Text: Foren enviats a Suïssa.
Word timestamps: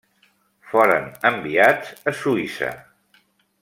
Foren 0.71 1.05
enviats 1.31 1.95
a 2.13 2.15
Suïssa. 2.23 2.75